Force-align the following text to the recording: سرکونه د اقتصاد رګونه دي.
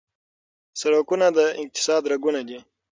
سرکونه 0.79 1.27
د 1.37 1.39
اقتصاد 1.63 2.01
رګونه 2.11 2.41
دي. 2.47 2.59